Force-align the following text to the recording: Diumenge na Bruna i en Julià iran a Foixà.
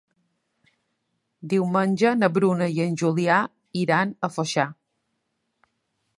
Diumenge 1.51 2.13
na 2.21 2.31
Bruna 2.39 2.71
i 2.79 2.81
en 2.89 2.99
Julià 3.03 3.37
iran 3.83 4.17
a 4.29 4.33
Foixà. 4.39 4.69